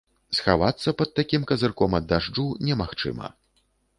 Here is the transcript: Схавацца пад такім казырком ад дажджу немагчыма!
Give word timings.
Схавацца 0.37 0.93
пад 1.01 1.11
такім 1.19 1.43
казырком 1.51 1.91
ад 1.99 2.09
дажджу 2.13 2.47
немагчыма! 2.69 3.27